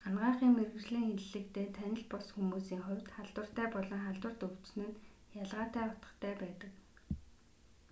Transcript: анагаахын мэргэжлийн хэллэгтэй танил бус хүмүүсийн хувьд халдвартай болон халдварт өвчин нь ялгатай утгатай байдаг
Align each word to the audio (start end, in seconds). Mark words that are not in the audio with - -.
анагаахын 0.07 0.51
мэргэжлийн 0.57 1.09
хэллэгтэй 1.23 1.67
танил 1.77 2.03
бус 2.11 2.27
хүмүүсийн 2.33 2.81
хувьд 2.85 3.07
халдвартай 3.15 3.67
болон 3.73 3.99
халдварт 4.03 4.41
өвчин 4.47 4.81
нь 4.87 4.99
ялгатай 5.43 5.85
утгатай 5.91 6.33
байдаг 6.41 6.71